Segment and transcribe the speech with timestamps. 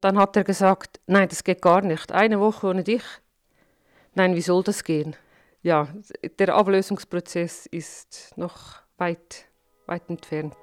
[0.00, 2.12] Dann hat er gesagt, nein, das geht gar nicht.
[2.12, 3.02] Eine Woche ohne dich.
[4.14, 5.16] Nein, wie soll das gehen?
[5.62, 5.88] Ja,
[6.38, 9.46] der Ablösungsprozess ist noch weit,
[9.86, 10.56] weit entfernt.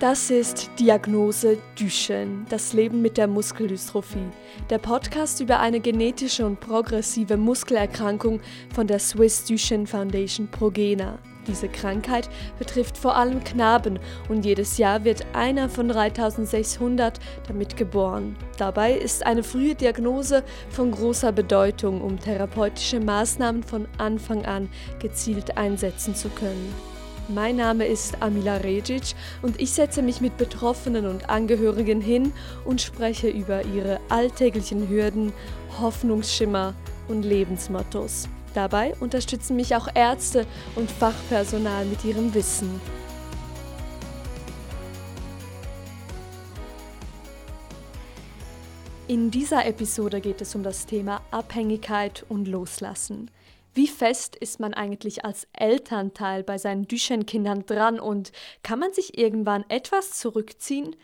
[0.00, 4.30] Das ist Diagnose Duchenne, das Leben mit der Muskeldystrophie,
[4.70, 8.40] der Podcast über eine genetische und progressive Muskelerkrankung
[8.72, 11.18] von der Swiss Duchenne Foundation Progena.
[11.48, 12.28] Diese Krankheit
[12.58, 17.18] betrifft vor allem Knaben und jedes Jahr wird einer von 3600
[17.48, 18.36] damit geboren.
[18.58, 24.68] Dabei ist eine frühe Diagnose von großer Bedeutung, um therapeutische Maßnahmen von Anfang an
[25.00, 26.74] gezielt einsetzen zu können.
[27.28, 32.32] Mein Name ist Amila Regic und ich setze mich mit Betroffenen und Angehörigen hin
[32.64, 35.32] und spreche über ihre alltäglichen Hürden,
[35.78, 36.74] Hoffnungsschimmer
[37.08, 38.28] und Lebensmottos.
[38.54, 42.80] Dabei unterstützen mich auch Ärzte und Fachpersonal mit ihrem Wissen.
[49.06, 53.30] In dieser Episode geht es um das Thema Abhängigkeit und Loslassen.
[53.72, 59.16] Wie fest ist man eigentlich als Elternteil bei seinen Duchenne-Kindern dran und kann man sich
[59.16, 60.94] irgendwann etwas zurückziehen?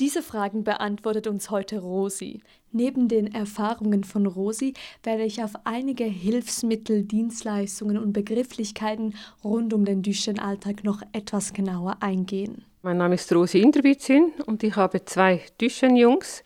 [0.00, 2.40] Diese Fragen beantwortet uns heute Rosi.
[2.72, 9.14] Neben den Erfahrungen von Rosi werde ich auf einige Hilfsmittel, Dienstleistungen und Begrifflichkeiten
[9.44, 12.64] rund um den Duchenne-Alltag noch etwas genauer eingehen.
[12.82, 16.42] Mein Name ist Rosi Inderbitzin und ich habe zwei Duchenne-Jungs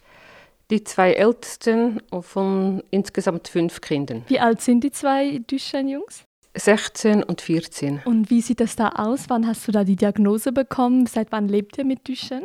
[0.70, 4.24] die zwei ältesten von insgesamt fünf Kindern.
[4.28, 6.24] Wie alt sind die zwei Duchenne-Jungs?
[6.54, 8.02] 16 und 14.
[8.04, 9.24] Und wie sieht das da aus?
[9.28, 11.06] Wann hast du da die Diagnose bekommen?
[11.06, 12.44] Seit wann lebt ihr mit Duchenne?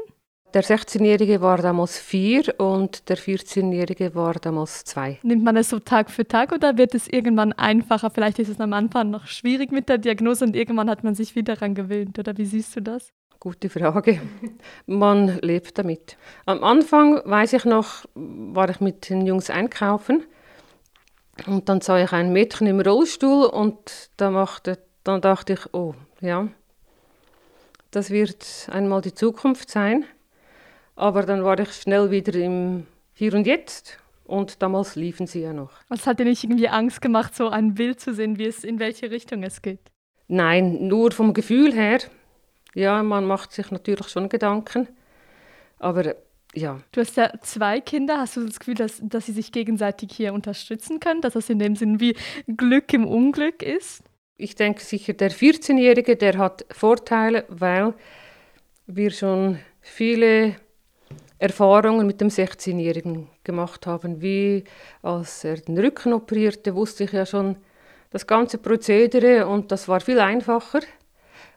[0.53, 5.17] Der 16-Jährige war damals vier und der 14-Jährige war damals zwei.
[5.23, 8.11] Nimmt man es so Tag für Tag oder wird es irgendwann einfacher?
[8.11, 11.35] Vielleicht ist es am Anfang noch schwierig mit der Diagnose und irgendwann hat man sich
[11.35, 12.19] wieder daran gewöhnt.
[12.19, 13.11] Oder wie siehst du das?
[13.39, 14.21] Gute Frage.
[14.85, 16.17] Man lebt damit.
[16.45, 20.23] Am Anfang, weiß ich noch, war ich mit den Jungs einkaufen
[21.47, 25.95] und dann sah ich ein Mädchen im Rollstuhl und da machte, dann dachte ich, oh
[26.21, 26.47] ja,
[27.89, 30.05] das wird einmal die Zukunft sein.
[30.95, 35.53] Aber dann war ich schnell wieder im Hier und Jetzt und damals liefen sie ja
[35.53, 35.71] noch.
[35.89, 38.79] Was hat dir nicht irgendwie Angst gemacht, so ein Bild zu sehen, wie es in
[38.79, 39.79] welche Richtung es geht?
[40.27, 41.99] Nein, nur vom Gefühl her
[42.73, 44.87] ja, man macht sich natürlich schon Gedanken.
[45.79, 46.15] Aber
[46.53, 46.79] ja.
[46.91, 48.19] Du hast ja zwei Kinder.
[48.19, 51.21] Hast du das Gefühl, dass, dass sie sich gegenseitig hier unterstützen können?
[51.21, 52.15] Dass das in dem Sinn wie
[52.47, 54.03] Glück im Unglück ist?
[54.37, 57.93] Ich denke sicher, der 14-Jährige, der hat Vorteile, weil
[58.87, 60.55] wir schon viele
[61.39, 64.21] Erfahrungen mit dem 16-Jährigen gemacht haben.
[64.21, 64.63] Wie
[65.01, 67.57] als er den Rücken operierte, wusste ich ja schon
[68.11, 70.81] das ganze Prozedere und das war viel einfacher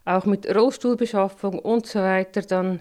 [0.06, 2.80] auch mit Rollstuhlbeschaffung und so weiter, dann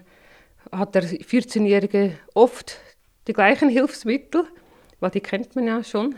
[0.72, 2.78] hat der 14-Jährige oft
[3.26, 4.44] die gleichen Hilfsmittel,
[5.00, 6.14] weil die kennt man ja schon.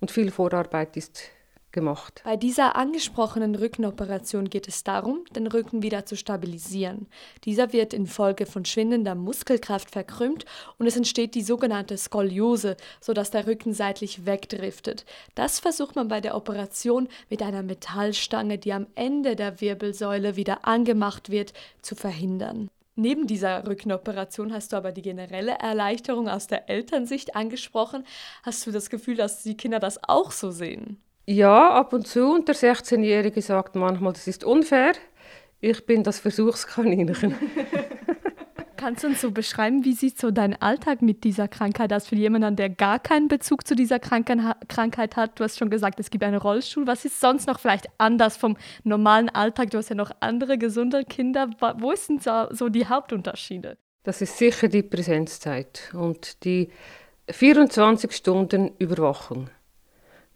[0.00, 1.20] Und viel Vorarbeit ist
[1.78, 2.22] gemacht.
[2.24, 7.06] Bei dieser angesprochenen Rückenoperation geht es darum, den Rücken wieder zu stabilisieren.
[7.44, 10.44] Dieser wird infolge von schwindender Muskelkraft verkrümmt
[10.78, 15.04] und es entsteht die sogenannte Skoliose, sodass der Rücken seitlich wegdriftet.
[15.36, 20.66] Das versucht man bei der Operation mit einer Metallstange, die am Ende der Wirbelsäule wieder
[20.66, 22.70] angemacht wird, zu verhindern.
[22.96, 28.04] Neben dieser Rückenoperation hast du aber die generelle Erleichterung aus der Elternsicht angesprochen.
[28.42, 31.00] Hast du das Gefühl, dass die Kinder das auch so sehen?
[31.30, 32.32] Ja, ab und zu.
[32.32, 34.92] Und der 16-Jährige sagt manchmal, das ist unfair.
[35.60, 37.34] Ich bin das Versuchskaninchen.
[38.78, 42.14] Kannst du uns so beschreiben, wie sieht so dein Alltag mit dieser Krankheit aus für
[42.14, 45.38] jemanden, der gar keinen Bezug zu dieser Krankheit hat?
[45.38, 46.86] Du hast schon gesagt, es gibt einen Rollstuhl.
[46.86, 49.70] Was ist sonst noch vielleicht anders vom normalen Alltag?
[49.70, 51.50] Du hast ja noch andere gesunde Kinder.
[51.76, 53.76] Wo sind so die Hauptunterschiede?
[54.02, 56.70] Das ist sicher die Präsenzzeit und die
[57.28, 59.50] 24 Stunden Überwachung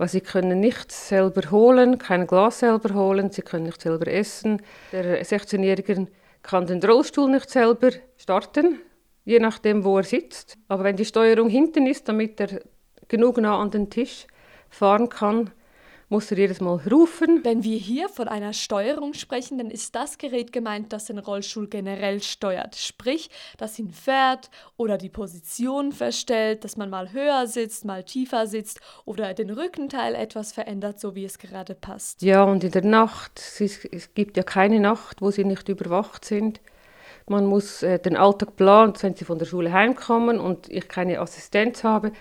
[0.02, 4.60] weil sie können nichts selber holen, kein Glas selber holen, sie können nicht selber essen.
[4.90, 6.08] Der 16-Jährige
[6.42, 8.80] kann den Rollstuhl nicht selber starten,
[9.24, 10.58] je nachdem, wo er sitzt.
[10.66, 12.62] Aber wenn die Steuerung hinten ist, damit er
[13.06, 14.26] genug nah an den Tisch
[14.70, 15.52] fahren kann,
[16.12, 17.40] muss er jedes Mal rufen.
[17.42, 21.68] Wenn wir hier von einer Steuerung sprechen, dann ist das Gerät gemeint, das den Rollstuhl
[21.68, 22.76] generell steuert.
[22.76, 28.46] Sprich, das ihn fährt oder die Position verstellt, dass man mal höher sitzt, mal tiefer
[28.46, 32.20] sitzt oder den Rückenteil etwas verändert, so wie es gerade passt.
[32.20, 36.60] Ja, und in der Nacht, es gibt ja keine Nacht, wo sie nicht überwacht sind.
[37.26, 41.20] Man muss äh, den Alltag planen, wenn sie von der Schule heimkommen und ich keine
[41.20, 42.12] Assistenz habe,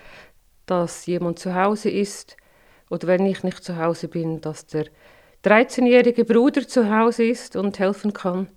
[0.65, 2.37] dass jemand zu Hause ist
[2.91, 4.85] oder wenn ich nicht zu Hause bin, dass der
[5.45, 8.47] 13-jährige Bruder zu Hause ist und helfen kann.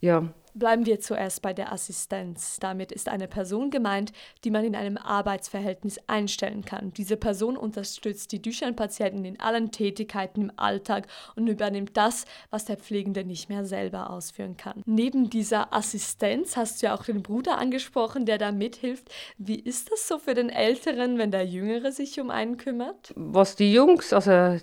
[0.00, 2.58] Ja, Bleiben wir zuerst bei der Assistenz.
[2.60, 4.12] Damit ist eine Person gemeint,
[4.44, 6.92] die man in einem Arbeitsverhältnis einstellen kann.
[6.92, 11.06] Diese Person unterstützt die Duchenne-Patienten in allen Tätigkeiten im Alltag
[11.36, 14.82] und übernimmt das, was der Pflegende nicht mehr selber ausführen kann.
[14.84, 19.10] Neben dieser Assistenz hast du ja auch den Bruder angesprochen, der da mithilft.
[19.38, 23.12] Wie ist das so für den Älteren, wenn der Jüngere sich um einen kümmert?
[23.16, 24.62] Was die Jungs, also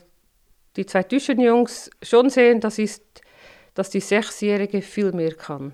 [0.76, 3.22] die zwei Duchenne-Jungs schon sehen, das ist
[3.80, 5.74] dass die Sechsjährige viel mehr kann.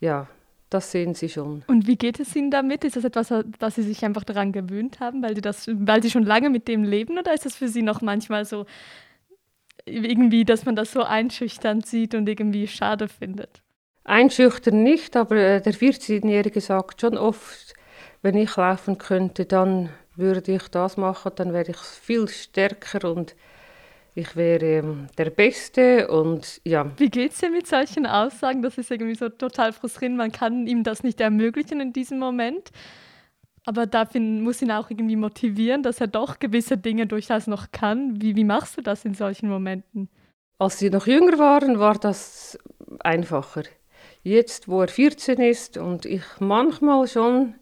[0.00, 0.26] Ja,
[0.68, 1.62] das sehen Sie schon.
[1.68, 2.82] Und wie geht es Ihnen damit?
[2.82, 6.10] Ist das etwas, dass Sie sich einfach daran gewöhnt haben, weil Sie, das, weil Sie
[6.10, 7.18] schon lange mit dem leben?
[7.18, 8.66] Oder ist das für Sie noch manchmal so
[9.84, 13.62] irgendwie, dass man das so einschüchternd sieht und irgendwie schade findet?
[14.02, 17.74] Einschüchtern nicht, aber äh, der 14-Jährige sagt schon oft,
[18.22, 23.36] wenn ich laufen könnte, dann würde ich das machen, dann wäre ich viel stärker und
[24.14, 26.90] ich wäre ähm, der Beste und ja.
[26.98, 28.62] Wie geht es dir mit solchen Aussagen?
[28.62, 30.18] Das ist irgendwie so total frustrierend.
[30.18, 32.70] Man kann ihm das nicht ermöglichen in diesem Moment.
[33.64, 38.20] Aber dafür muss ihn auch irgendwie motivieren, dass er doch gewisse Dinge durchaus noch kann.
[38.20, 40.08] Wie, wie machst du das in solchen Momenten?
[40.58, 42.58] Als sie noch jünger waren, war das
[43.00, 43.62] einfacher.
[44.22, 47.54] Jetzt, wo er 14 ist und ich manchmal schon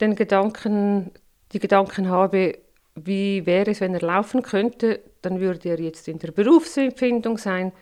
[0.00, 1.12] den Gedanken,
[1.52, 2.58] die Gedanken habe,
[3.04, 7.72] wie wäre es, wenn er laufen könnte, dann würde er jetzt in der Berufsempfindung sein.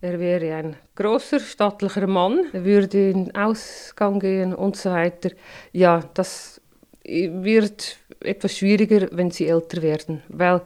[0.00, 5.30] Er wäre ein großer, stattlicher Mann, er würde in den Ausgang gehen und so weiter.
[5.72, 6.60] Ja, das
[7.04, 10.62] wird etwas schwieriger, wenn sie älter werden, weil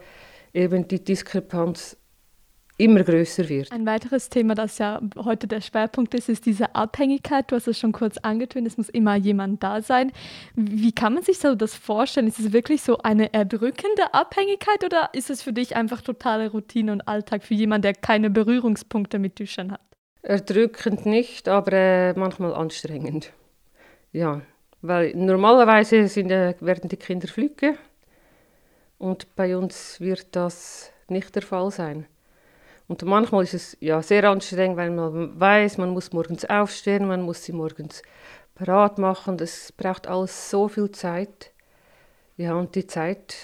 [0.53, 1.97] eben die Diskrepanz
[2.77, 3.71] immer größer wird.
[3.71, 7.51] Ein weiteres Thema, das ja heute der Schwerpunkt ist, ist diese Abhängigkeit.
[7.51, 10.13] Du hast es schon kurz angetönt, es muss immer jemand da sein.
[10.55, 12.27] Wie kann man sich so das vorstellen?
[12.27, 16.93] Ist es wirklich so eine erdrückende Abhängigkeit oder ist es für dich einfach totale Routine
[16.93, 19.81] und Alltag für jemanden, der keine Berührungspunkte mit Tüchern hat?
[20.23, 23.33] Erdrückend nicht, aber äh, manchmal anstrengend.
[24.11, 24.41] Ja,
[24.81, 27.77] weil normalerweise sind, äh, werden die Kinder flügge
[28.99, 32.07] und bei uns wird das nicht der Fall sein.
[32.87, 37.23] Und manchmal ist es ja sehr anstrengend, weil man weiß, man muss morgens aufstehen, man
[37.23, 38.03] muss sie morgens
[38.55, 39.39] parat machen.
[39.39, 41.53] Das braucht alles so viel Zeit.
[42.37, 43.37] Ja, und die Zeit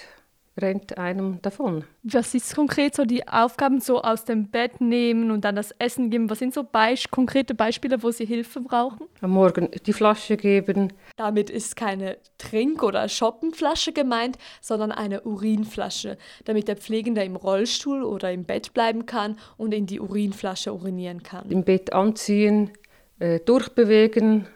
[0.59, 1.85] rennt einem davon.
[2.03, 6.09] Was ist konkret so die Aufgaben so aus dem Bett nehmen und dann das Essen
[6.09, 6.29] geben?
[6.29, 9.07] Was sind so Beisp konkrete Beispiele, wo Sie Hilfe brauchen?
[9.21, 10.93] Am Morgen die Flasche geben.
[11.15, 18.03] Damit ist keine Trink- oder Shoppenflasche gemeint, sondern eine Urinflasche, damit der Pflegende im Rollstuhl
[18.03, 21.49] oder im Bett bleiben kann und in die Urinflasche urinieren kann.
[21.49, 22.71] Im Bett anziehen,
[23.19, 24.47] äh, durchbewegen,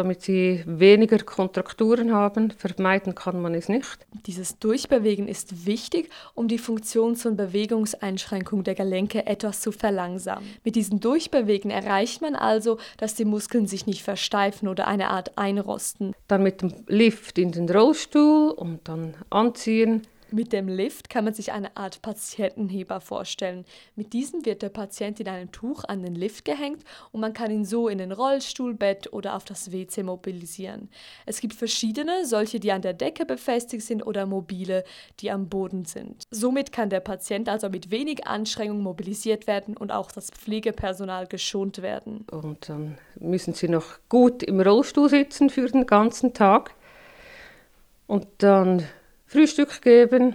[0.00, 2.52] damit sie weniger Kontrakturen haben.
[2.56, 4.06] Vermeiden kann man es nicht.
[4.24, 10.48] Dieses Durchbewegen ist wichtig, um die Funktions- und Bewegungseinschränkung der Gelenke etwas zu verlangsamen.
[10.64, 15.36] Mit diesem Durchbewegen erreicht man also, dass die Muskeln sich nicht versteifen oder eine Art
[15.36, 16.14] einrosten.
[16.28, 21.34] Dann mit dem Lift in den Rollstuhl und dann anziehen mit dem Lift kann man
[21.34, 23.64] sich eine Art Patientenheber vorstellen.
[23.96, 27.50] Mit diesem wird der Patient in einem Tuch an den Lift gehängt und man kann
[27.50, 30.88] ihn so in den Rollstuhl, Bett oder auf das WC mobilisieren.
[31.26, 34.84] Es gibt verschiedene, solche, die an der Decke befestigt sind oder mobile,
[35.20, 36.24] die am Boden sind.
[36.30, 41.82] Somit kann der Patient also mit wenig Anstrengung mobilisiert werden und auch das Pflegepersonal geschont
[41.82, 42.26] werden.
[42.30, 46.74] Und dann müssen sie noch gut im Rollstuhl sitzen für den ganzen Tag.
[48.06, 48.84] Und dann
[49.30, 50.34] Frühstück geben,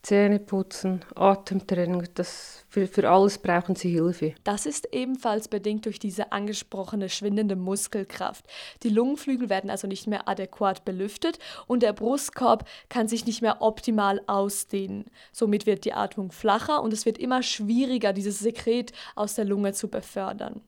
[0.00, 4.34] Zähne putzen, Atemtraining, das, für, für alles brauchen sie Hilfe.
[4.44, 8.46] Das ist ebenfalls bedingt durch diese angesprochene schwindende Muskelkraft.
[8.82, 13.60] Die Lungenflügel werden also nicht mehr adäquat belüftet und der Brustkorb kann sich nicht mehr
[13.60, 15.04] optimal ausdehnen.
[15.30, 19.74] Somit wird die Atmung flacher und es wird immer schwieriger, dieses Sekret aus der Lunge
[19.74, 20.62] zu befördern.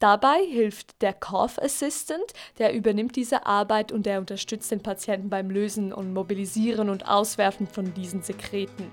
[0.00, 5.50] Dabei hilft der Cough Assistant, der übernimmt diese Arbeit und der unterstützt den Patienten beim
[5.50, 8.90] Lösen und Mobilisieren und Auswerfen von diesen Sekreten.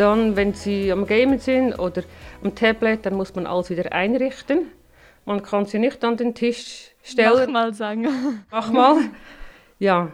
[0.00, 2.02] Dann, wenn sie am Gamen sind oder
[2.42, 4.68] am Tablet, dann muss man alles wieder einrichten.
[5.24, 7.52] Man kann sie nicht an den Tisch stellen.
[7.52, 8.08] Mach mal sagen.
[8.50, 8.96] Mach mal.
[9.78, 10.12] Ja.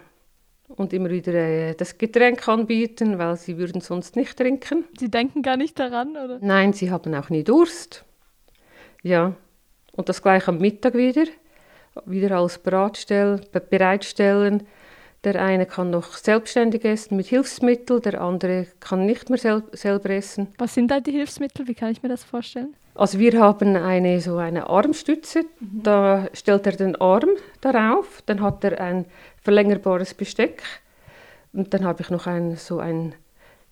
[0.69, 4.85] Und immer wieder äh, das Getränk anbieten, weil sie würden sonst nicht trinken.
[4.99, 6.39] Sie denken gar nicht daran, oder?
[6.41, 8.05] Nein, sie haben auch nie Durst.
[9.03, 9.35] Ja.
[9.93, 11.27] Und das gleiche am Mittag wieder.
[12.07, 13.43] Wieder alles bereitstellen.
[15.25, 20.11] Der eine kann noch selbstständig essen mit Hilfsmitteln, der andere kann nicht mehr sel selber
[20.11, 20.49] essen.
[20.59, 21.67] Was sind da die Hilfsmittel?
[21.67, 22.77] Wie kann ich mir das vorstellen?
[22.95, 25.45] Also wir haben eine so eine Armstütze.
[25.61, 25.83] Mhm.
[25.83, 27.31] Da stellt er den Arm
[27.63, 29.07] darauf, dann hat er ein
[29.43, 30.63] verlängerbares Besteck
[31.53, 33.15] und dann habe ich noch ein, so ein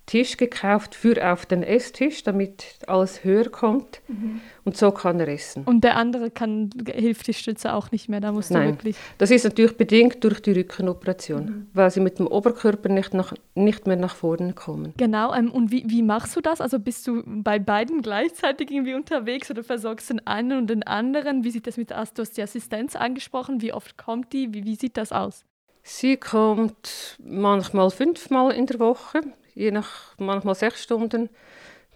[0.06, 4.00] Tisch gekauft für auf den Esstisch, damit alles höher kommt.
[4.08, 4.40] Mhm.
[4.64, 5.64] Und so kann er essen.
[5.64, 8.96] Und der andere kann, hilft die Stütze auch nicht mehr, da musst Nein, du wirklich...
[9.18, 11.66] das ist natürlich bedingt durch die Rückenoperation, mhm.
[11.72, 14.92] weil sie mit dem Oberkörper nicht, nach, nicht mehr nach vorne kommen.
[14.96, 16.60] Genau, ähm, und wie, wie machst du das?
[16.60, 21.44] Also bist du bei beiden gleichzeitig irgendwie unterwegs oder versorgst den einen und den anderen?
[21.44, 24.64] Wie sieht das mit, hast du hast die Assistenz angesprochen, wie oft kommt die, wie,
[24.64, 25.44] wie sieht das aus?
[25.84, 29.22] Sie kommt manchmal fünfmal in der Woche
[29.54, 31.28] je nach, manchmal sechs Stunden,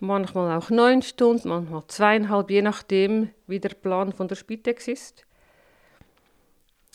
[0.01, 5.27] manchmal auch neun Stunden, manchmal zweieinhalb, je nachdem, wie der Plan von der Spitex ist.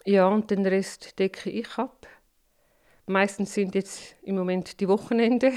[0.06, 2.08] Ja, und den Rest decke ich ab.
[3.06, 5.52] Meistens sind jetzt im Moment die Wochenende.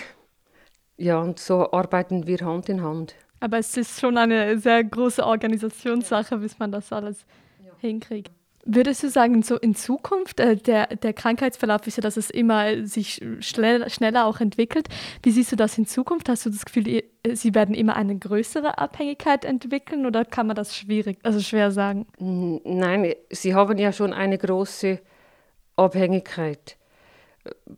[0.97, 3.15] Ja, und so arbeiten wir Hand in Hand.
[3.41, 7.27] Aber es ist schon eine sehr große Organisationssache, bis man das alles
[7.79, 8.33] hinkriegt.
[8.67, 12.87] Würdest du sagen, so in Zukunft, äh, der, der Krankheitsverlauf ist ja, dass es immer
[12.87, 14.89] sich schnell, schneller auch entwickelt.
[15.23, 16.29] Wie siehst du das in Zukunft?
[16.31, 17.03] Hast du das Gefühl,
[17.33, 22.07] sie werden immer eine größere Abhängigkeit entwickeln oder kann man das schwierig, also schwer sagen?
[22.19, 24.99] Nein, sie haben ja schon eine große
[25.77, 26.79] Abhängigkeit.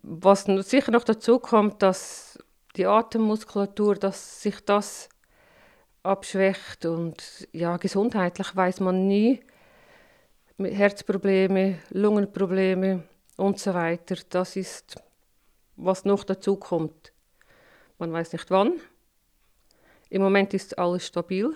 [0.02, 2.38] Was sicher noch dazu kommt, dass
[2.76, 5.08] die Atemmuskulatur, dass sich das
[6.04, 9.40] abschwächt und ja, gesundheitlich weiß man nie
[10.58, 13.02] Herzprobleme, Lungenprobleme
[13.36, 14.16] und so weiter.
[14.30, 14.96] Das ist,
[15.76, 17.12] was noch dazu kommt.
[17.98, 18.74] Man weiß nicht wann.
[20.08, 21.54] Im Moment ist alles stabil.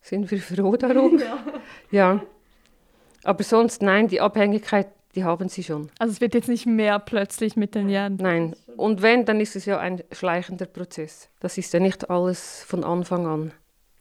[0.00, 1.18] Sind wir froh darum?
[1.20, 1.38] ja.
[1.90, 2.22] ja.
[3.24, 5.90] Aber sonst, nein, die Abhängigkeit, die haben sie schon.
[5.98, 8.16] Also es wird jetzt nicht mehr plötzlich mit den Jahren?
[8.16, 8.54] Nein.
[8.76, 11.28] Und wenn, dann ist es ja ein schleichender Prozess.
[11.40, 13.52] Das ist ja nicht alles von Anfang an.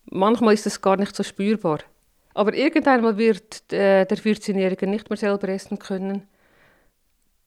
[0.05, 1.79] Manchmal ist es gar nicht so spürbar.
[2.35, 6.27] Aber irgendwann wird äh, der 14-Jährige nicht mehr selber essen können.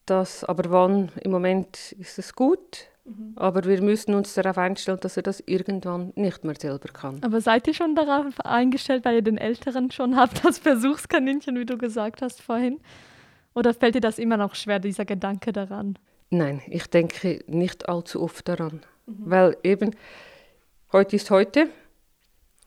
[0.06, 1.12] Das, aber wann?
[1.22, 2.86] Im Moment ist es gut.
[3.04, 3.34] Mhm.
[3.36, 7.22] Aber wir müssen uns darauf einstellen, dass er das irgendwann nicht mehr selber kann.
[7.22, 11.66] Aber seid ihr schon darauf eingestellt, weil ihr den Älteren schon habt, das Versuchskaninchen, wie
[11.66, 12.80] du gesagt hast vorhin?
[13.54, 15.98] Oder fällt dir das immer noch schwer, dieser Gedanke daran?
[16.30, 18.80] Nein, ich denke nicht allzu oft daran.
[19.04, 19.14] Mhm.
[19.18, 19.94] Weil eben,
[20.92, 21.68] heute ist heute,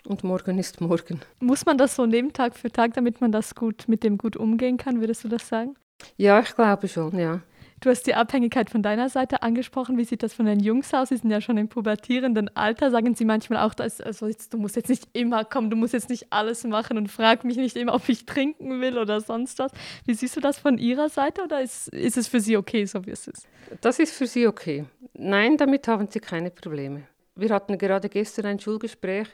[0.05, 1.21] und morgen ist morgen.
[1.39, 4.35] Muss man das so nehmen Tag für Tag, damit man das gut mit dem gut
[4.35, 5.75] umgehen kann, würdest du das sagen?
[6.17, 7.41] Ja, ich glaube schon, ja.
[7.81, 9.97] Du hast die Abhängigkeit von deiner Seite angesprochen.
[9.97, 11.09] Wie sieht das von den Jungs aus?
[11.09, 12.91] Sie sind ja schon im pubertierenden Alter.
[12.91, 15.93] Sagen sie manchmal auch, dass, also jetzt, du musst jetzt nicht immer kommen, du musst
[15.93, 19.57] jetzt nicht alles machen und frag mich nicht immer, ob ich trinken will oder sonst
[19.57, 19.71] was.
[20.05, 23.03] Wie siehst du das von ihrer Seite oder ist, ist es für sie okay, so
[23.07, 23.47] wie es ist?
[23.81, 24.85] Das ist für sie okay.
[25.13, 27.07] Nein, damit haben sie keine Probleme.
[27.35, 29.27] Wir hatten gerade gestern ein Schulgespräch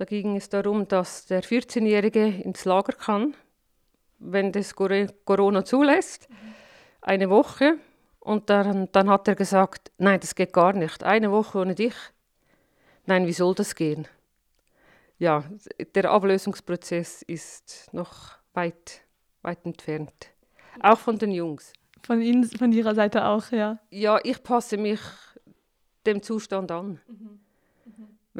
[0.00, 3.34] da ging es darum, dass der 14-Jährige ins Lager kann,
[4.18, 6.26] wenn das Corona zulässt,
[7.02, 7.76] eine Woche.
[8.18, 11.04] Und dann, dann hat er gesagt, nein, das geht gar nicht.
[11.04, 11.92] Eine Woche ohne dich.
[13.04, 14.08] Nein, wie soll das gehen?
[15.18, 15.44] Ja,
[15.94, 19.02] der Ablösungsprozess ist noch weit,
[19.42, 20.30] weit entfernt.
[20.80, 21.74] Auch von den Jungs.
[22.06, 23.78] Von Ihnen, von Ihrer Seite auch, ja?
[23.90, 25.00] Ja, ich passe mich
[26.06, 27.00] dem Zustand an.
[27.06, 27.40] Mhm.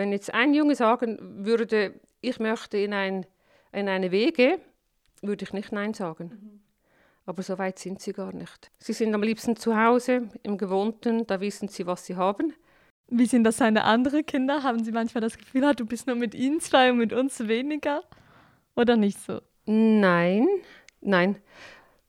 [0.01, 1.93] Wenn jetzt ein Junge sagen würde,
[2.23, 3.27] ich möchte in, ein,
[3.71, 4.59] in eine Wege,
[5.21, 6.31] würde ich nicht Nein sagen.
[6.33, 6.61] Mhm.
[7.27, 8.71] Aber so weit sind sie gar nicht.
[8.79, 12.55] Sie sind am liebsten zu Hause, im Gewohnten, da wissen sie, was sie haben.
[13.09, 14.63] Wie sind das seine anderen Kinder?
[14.63, 17.47] Haben sie manchmal das Gefühl, ah, du bist nur mit ihnen zwei und mit uns
[17.47, 18.03] weniger?
[18.77, 19.43] Oder nicht so?
[19.67, 20.49] Nein,
[21.03, 21.37] nein.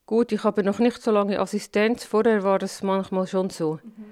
[0.06, 2.06] Gut, ich habe noch nicht so lange Assistenz.
[2.06, 4.06] Vorher war es manchmal schon so, mhm.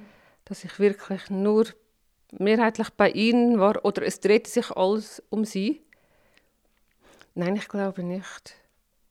[0.44, 1.68] dass ich wirklich nur
[2.32, 5.82] mehrheitlich bei Ihnen war oder es drehte sich alles um Sie?
[7.36, 8.56] Nein, ich glaube nicht.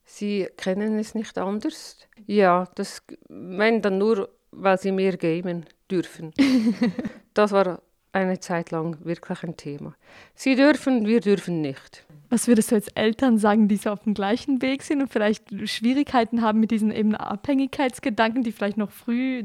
[0.05, 1.97] Sie kennen es nicht anders.
[2.27, 6.33] Ja, das, wenn dann nur, weil Sie mehr gamen dürfen.
[7.35, 7.83] das war
[8.13, 9.95] eine Zeit lang wirklich ein Thema.
[10.35, 12.05] Sie dürfen, wir dürfen nicht.
[12.31, 15.45] Was würdest du als Eltern sagen, die so auf dem gleichen Weg sind und vielleicht
[15.69, 19.43] Schwierigkeiten haben mit diesen eben Abhängigkeitsgedanken, die vielleicht noch früh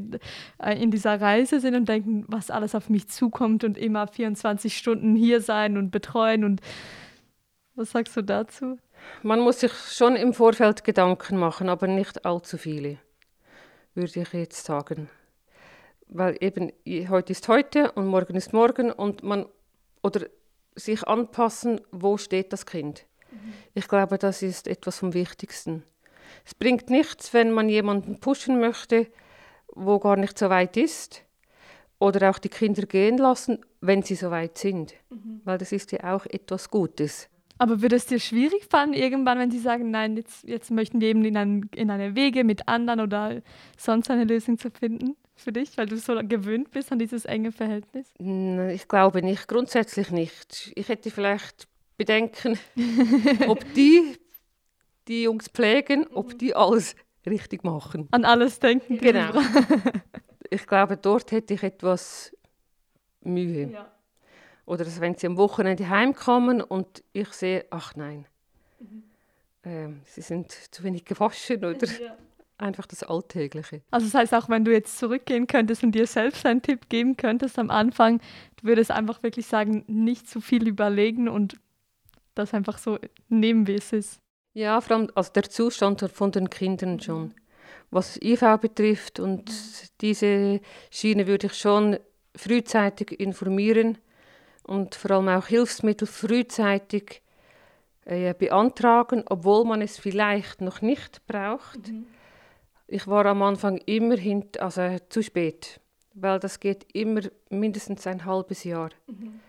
[0.58, 4.76] äh, in dieser Reise sind und denken, was alles auf mich zukommt und immer 24
[4.76, 6.60] Stunden hier sein und betreuen und
[7.74, 8.78] was sagst du dazu?
[9.22, 12.98] Man muss sich schon im Vorfeld Gedanken machen, aber nicht allzu viele,
[13.94, 15.08] würde ich jetzt sagen.
[16.06, 16.70] Weil eben
[17.08, 19.46] heute ist heute und morgen ist morgen und man
[20.02, 20.26] oder
[20.76, 23.06] sich anpassen, wo steht das Kind.
[23.30, 23.52] Mhm.
[23.74, 25.82] Ich glaube, das ist etwas vom Wichtigsten.
[26.44, 29.06] Es bringt nichts, wenn man jemanden pushen möchte,
[29.68, 31.22] wo gar nicht so weit ist.
[31.98, 34.94] Oder auch die Kinder gehen lassen, wenn sie so weit sind.
[35.10, 35.40] Mhm.
[35.44, 37.28] Weil das ist ja auch etwas Gutes.
[37.56, 41.08] Aber würde es dir schwierig fallen, irgendwann, wenn sie sagen, nein, jetzt, jetzt möchten wir
[41.08, 43.42] eben in, ein, in eine Wege mit anderen oder
[43.78, 47.52] sonst eine Lösung zu finden für dich, weil du so gewöhnt bist an dieses enge
[47.52, 48.06] Verhältnis?
[48.18, 50.72] Ich glaube nicht, grundsätzlich nicht.
[50.74, 52.58] Ich hätte vielleicht Bedenken,
[53.48, 54.16] ob die
[55.08, 56.38] die Jungs pflegen, ob mhm.
[56.38, 58.08] die alles richtig machen.
[58.10, 58.98] An alles denken.
[58.98, 59.32] Genau.
[60.50, 62.34] ich glaube, dort hätte ich etwas
[63.20, 63.70] Mühe.
[63.70, 63.90] Ja.
[64.66, 68.26] Oder wenn sie am Wochenende heimkommen und ich sehe, ach nein,
[68.78, 69.02] mhm.
[69.64, 72.16] ähm, sie sind zu wenig gewaschen oder ja.
[72.58, 73.82] Einfach das Alltägliche.
[73.90, 77.16] Also das heißt, auch wenn du jetzt zurückgehen könntest und dir selbst einen Tipp geben
[77.16, 78.20] könntest am Anfang,
[78.56, 81.56] du würdest einfach wirklich sagen, nicht zu viel überlegen und
[82.34, 84.18] das einfach so nehmen, wie es ist.
[84.54, 87.34] Ja, vor allem also der Zustand von den Kindern schon.
[87.90, 89.50] Was IV betrifft und
[90.00, 91.98] diese Schiene würde ich schon
[92.36, 93.98] frühzeitig informieren
[94.62, 97.22] und vor allem auch Hilfsmittel frühzeitig
[98.04, 101.88] äh, beantragen, obwohl man es vielleicht noch nicht braucht.
[101.88, 102.06] Mhm.
[102.86, 105.80] Ich war am Anfang immer hint, also zu spät,
[106.14, 109.40] weil das geht immer mindestens ein halbes Jahr, mhm.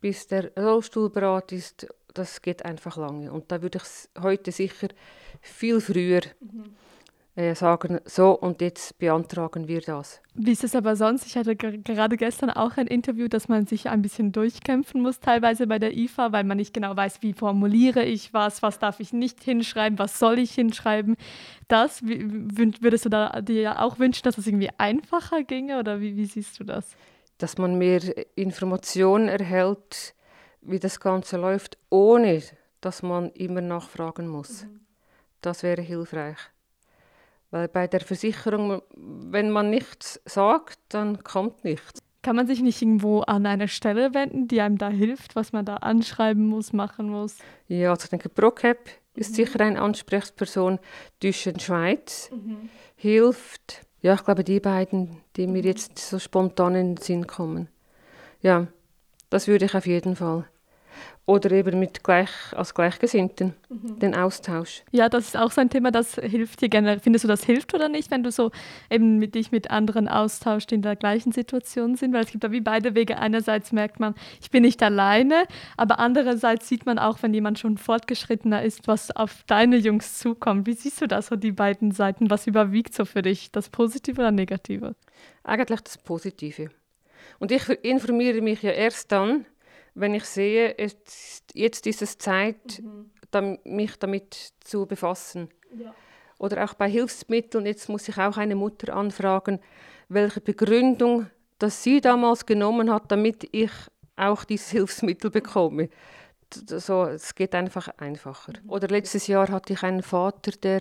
[0.00, 1.86] bis der Rollstuhl bereit ist.
[2.12, 4.88] Das geht einfach lange und da würde ich heute sicher
[5.40, 6.76] viel früher mhm
[7.54, 10.20] sagen, so und jetzt beantragen wir das.
[10.34, 11.26] Wie ist es aber sonst?
[11.26, 15.66] Ich hatte gerade gestern auch ein Interview, dass man sich ein bisschen durchkämpfen muss, teilweise
[15.66, 19.12] bei der IFA, weil man nicht genau weiß, wie formuliere ich was, was darf ich
[19.12, 21.16] nicht hinschreiben, was soll ich hinschreiben.
[21.66, 26.26] Das, würdest du da dir auch wünschen, dass es irgendwie einfacher ginge oder wie, wie
[26.26, 26.96] siehst du das?
[27.38, 28.00] Dass man mehr
[28.36, 30.14] Informationen erhält,
[30.60, 32.42] wie das Ganze läuft, ohne
[32.80, 34.64] dass man immer nachfragen muss.
[34.64, 34.80] Mhm.
[35.40, 36.38] Das wäre hilfreich.
[37.54, 42.00] Weil bei der Versicherung, wenn man nichts sagt, dann kommt nichts.
[42.20, 45.64] Kann man sich nicht irgendwo an eine Stelle wenden, die einem da hilft, was man
[45.64, 47.38] da anschreiben muss, machen muss?
[47.68, 49.20] Ja, also ich denke, ProCap mhm.
[49.20, 50.80] ist sicher eine Ansprechperson.
[51.22, 52.70] Düschen Schweiz mhm.
[52.96, 53.86] hilft.
[54.02, 57.68] Ja, ich glaube, die beiden, die mir jetzt so spontan in den Sinn kommen.
[58.40, 58.66] Ja,
[59.30, 60.48] das würde ich auf jeden Fall
[61.26, 63.98] oder eben mit gleich, als Gleichgesinnten, mhm.
[63.98, 64.82] den Austausch.
[64.92, 67.00] Ja, das ist auch so ein Thema, das hilft dir gerne.
[67.00, 68.50] Findest du, das hilft oder nicht, wenn du so
[68.90, 72.12] eben mit dich mit anderen austauschst, die in der gleichen Situation sind?
[72.12, 73.16] Weil es gibt da wie beide Wege.
[73.16, 75.46] Einerseits merkt man, ich bin nicht alleine,
[75.78, 80.66] aber andererseits sieht man auch, wenn jemand schon fortgeschrittener ist, was auf deine Jungs zukommt.
[80.66, 82.28] Wie siehst du das, so die beiden Seiten?
[82.28, 84.94] Was überwiegt so für dich, das Positive oder Negative?
[85.42, 86.70] Eigentlich das Positive.
[87.38, 89.46] Und ich informiere mich ja erst dann,
[89.94, 93.10] wenn ich sehe, jetzt, jetzt ist es Zeit, mhm.
[93.30, 95.48] dann, mich damit zu befassen.
[95.76, 95.94] Ja.
[96.38, 99.60] Oder auch bei Hilfsmitteln, jetzt muss ich auch eine Mutter anfragen,
[100.08, 101.26] welche Begründung
[101.58, 103.70] dass sie damals genommen hat, damit ich
[104.16, 105.88] auch dieses Hilfsmittel bekomme.
[106.52, 108.52] So, es geht einfach einfacher.
[108.62, 108.70] Mhm.
[108.70, 110.80] Oder letztes Jahr hatte ich einen Vater, der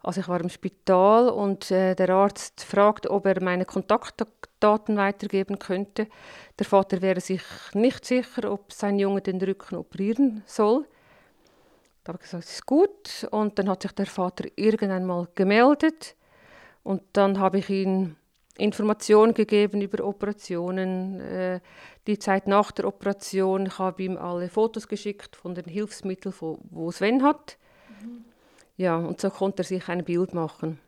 [0.00, 5.58] also ich war im Spital und äh, der Arzt fragt, ob er meine Kontaktdaten weitergeben
[5.58, 6.06] könnte.
[6.58, 7.42] Der Vater wäre sich
[7.74, 10.86] nicht sicher, ob sein Junge den Rücken operieren soll.
[12.04, 13.28] Da habe ich gesagt, es ist gut.
[13.32, 16.14] Und dann hat sich der Vater irgendwann mal gemeldet.
[16.84, 18.16] Und dann habe ich ihm
[18.56, 21.60] Informationen gegeben über Operationen, äh,
[22.06, 23.66] die Zeit nach der Operation.
[23.66, 27.58] Ich habe ihm alle Fotos geschickt von den Hilfsmitteln, wo Sven hat.
[28.00, 28.24] Mhm.
[28.78, 30.78] Ja, und so konnte er sich ein Bild machen.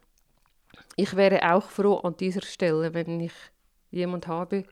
[0.97, 3.33] Ich wäre auch froh an dieser Stelle, wenn ich
[3.91, 4.65] jemand habe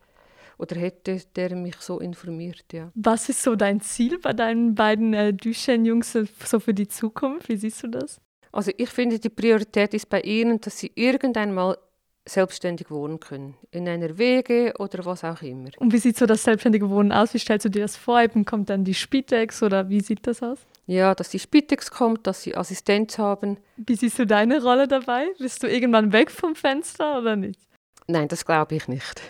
[0.57, 2.65] oder hätte, der mich so informiert.
[2.73, 2.91] Ja.
[2.95, 7.49] Was ist so dein Ziel bei deinen beiden äh, Duschen-Jungs so für die Zukunft?
[7.49, 8.21] Wie siehst du das?
[8.53, 11.77] Also ich finde, die Priorität ist bei ihnen, dass sie irgendwann mal
[12.25, 13.57] selbstständig wohnen können.
[13.71, 15.71] In einer Wege oder was auch immer.
[15.79, 17.35] Und wie sieht so das selbstständige Wohnen aus?
[17.35, 18.21] Wie stellst du dir das vor?
[18.21, 20.59] Eben kommt dann die Spitex oder wie sieht das aus?
[20.89, 23.59] Ja, dass die Spitex kommt, dass sie Assistenz haben.
[23.77, 25.27] Wie siehst du deine Rolle dabei?
[25.39, 27.61] Bist du irgendwann weg vom Fenster oder nicht?
[28.07, 29.21] Nein, das glaube ich nicht.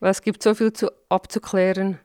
[0.00, 1.98] Weil es gibt so viel zu, abzuklären.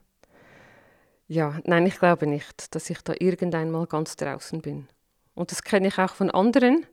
[1.26, 4.88] Ja, nein, ich glaube nicht, dass ich da irgendwann mal ganz draußen bin.
[5.32, 6.84] Und das kenne ich auch von anderen,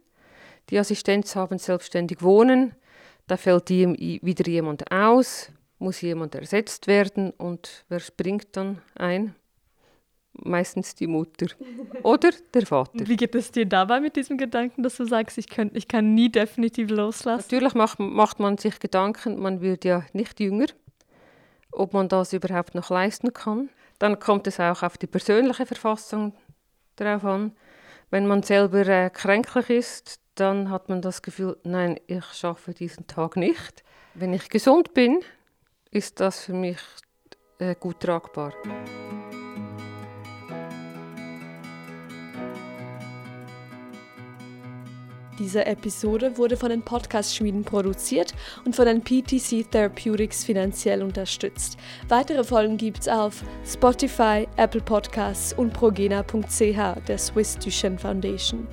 [0.69, 2.75] die Assistenz haben, selbstständig wohnen.
[3.27, 9.35] Da fällt wieder jemand aus, muss jemand ersetzt werden und wer springt dann ein?
[10.43, 11.47] Meistens die Mutter
[12.03, 13.07] oder der Vater.
[13.07, 16.13] Wie geht es dir dabei mit diesem Gedanken, dass du sagst, ich, könnt, ich kann
[16.13, 17.43] nie definitiv loslassen?
[17.49, 20.67] Natürlich macht, macht man sich Gedanken, man wird ja nicht jünger,
[21.71, 23.69] ob man das überhaupt noch leisten kann.
[23.99, 26.33] Dann kommt es auch auf die persönliche Verfassung
[26.95, 27.51] darauf an.
[28.09, 33.07] Wenn man selber äh, kränklich ist, dann hat man das Gefühl, nein, ich schaffe diesen
[33.07, 33.83] Tag nicht.
[34.13, 35.19] Wenn ich gesund bin,
[35.91, 36.79] ist das für mich
[37.59, 38.53] äh, gut tragbar.
[45.39, 48.33] Diese Episode wurde von den Podcast-Schmieden produziert
[48.65, 51.77] und von den PTC Therapeutics finanziell unterstützt.
[52.07, 58.67] Weitere Folgen gibt's auf Spotify, Apple Podcasts und progena.ch der Swiss Duchenne Foundation.